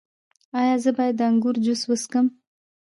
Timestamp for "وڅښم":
1.85-2.27